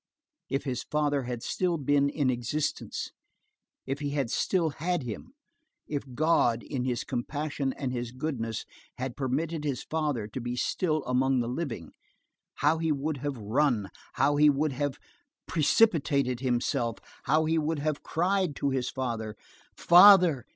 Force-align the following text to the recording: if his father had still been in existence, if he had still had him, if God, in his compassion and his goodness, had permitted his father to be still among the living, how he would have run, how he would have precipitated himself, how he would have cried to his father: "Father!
if 0.49 0.63
his 0.63 0.81
father 0.81 1.25
had 1.25 1.43
still 1.43 1.77
been 1.77 2.09
in 2.09 2.31
existence, 2.31 3.11
if 3.85 3.99
he 3.99 4.09
had 4.09 4.31
still 4.31 4.71
had 4.71 5.03
him, 5.03 5.31
if 5.85 6.15
God, 6.15 6.63
in 6.63 6.85
his 6.85 7.03
compassion 7.03 7.71
and 7.73 7.93
his 7.93 8.11
goodness, 8.11 8.65
had 8.97 9.15
permitted 9.15 9.63
his 9.63 9.83
father 9.83 10.25
to 10.27 10.41
be 10.41 10.55
still 10.55 11.03
among 11.05 11.39
the 11.39 11.47
living, 11.47 11.91
how 12.65 12.79
he 12.79 12.91
would 12.91 13.17
have 13.17 13.37
run, 13.37 13.91
how 14.13 14.37
he 14.37 14.49
would 14.49 14.71
have 14.71 14.97
precipitated 15.47 16.39
himself, 16.39 16.97
how 17.25 17.45
he 17.45 17.59
would 17.59 17.77
have 17.77 18.01
cried 18.01 18.55
to 18.55 18.71
his 18.71 18.89
father: 18.89 19.35
"Father! 19.77 20.45